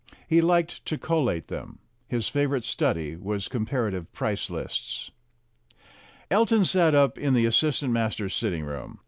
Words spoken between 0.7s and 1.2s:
to